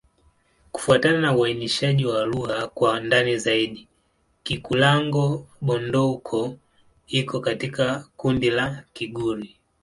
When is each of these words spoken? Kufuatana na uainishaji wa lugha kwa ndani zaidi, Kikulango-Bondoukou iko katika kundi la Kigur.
Kufuatana 0.71 1.19
na 1.21 1.35
uainishaji 1.35 2.05
wa 2.05 2.25
lugha 2.25 2.67
kwa 2.67 2.99
ndani 2.99 3.37
zaidi, 3.37 3.87
Kikulango-Bondoukou 4.43 6.57
iko 7.07 7.39
katika 7.39 8.05
kundi 8.17 8.49
la 8.49 8.83
Kigur. 8.93 9.41